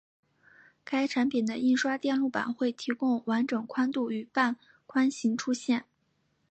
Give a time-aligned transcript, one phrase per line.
[0.83, 5.85] 该产品的印刷电路板会提供完整宽度与半宽型出现。